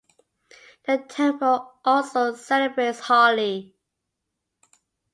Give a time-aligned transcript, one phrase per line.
[0.87, 3.75] The temple also celebrates Holi.